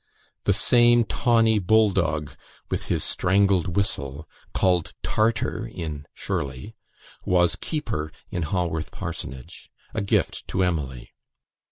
[0.45, 2.31] The same tawny bull dog
[2.71, 6.75] (with his "strangled whistle"), called "Tartar" in "Shirley,"
[7.23, 11.11] was "Keeper" in Haworth parsonage; a gift to Emily.